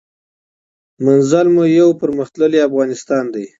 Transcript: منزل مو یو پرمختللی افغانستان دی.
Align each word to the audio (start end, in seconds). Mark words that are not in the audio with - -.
منزل 1.05 1.45
مو 1.55 1.63
یو 1.79 1.89
پرمختللی 2.01 2.59
افغانستان 2.67 3.25
دی. 3.33 3.45